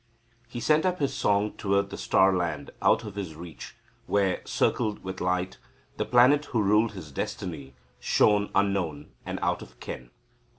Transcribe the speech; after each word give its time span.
He 0.47 0.59
sent 0.59 0.83
up 0.83 0.97
his 0.97 1.13
song 1.13 1.51
towards 1.57 1.89
the 1.91 1.95
star 1.99 2.35
land 2.35 2.71
out 2.81 3.03
of 3.03 3.13
his 3.13 3.35
reach, 3.35 3.75
where, 4.07 4.41
circled 4.45 5.03
with 5.03 5.21
light, 5.21 5.59
the 5.97 6.05
planet 6.05 6.45
who 6.45 6.63
ruled 6.63 6.93
his 6.93 7.11
destiny 7.11 7.75
shone 7.99 8.49
unknown 8.55 9.11
and 9.27 9.37
out 9.43 9.61
of 9.61 9.79
ken. 9.79 10.09